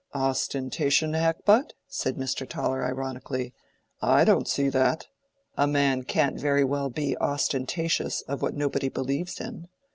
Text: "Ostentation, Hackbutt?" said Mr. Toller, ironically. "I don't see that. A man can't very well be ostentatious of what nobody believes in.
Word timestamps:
"Ostentation, 0.15 1.13
Hackbutt?" 1.13 1.73
said 1.87 2.15
Mr. 2.15 2.49
Toller, 2.49 2.83
ironically. 2.83 3.53
"I 4.01 4.23
don't 4.25 4.47
see 4.47 4.67
that. 4.69 5.05
A 5.55 5.67
man 5.67 6.05
can't 6.05 6.39
very 6.41 6.63
well 6.63 6.89
be 6.89 7.15
ostentatious 7.19 8.21
of 8.21 8.41
what 8.41 8.55
nobody 8.55 8.89
believes 8.89 9.39
in. 9.39 9.67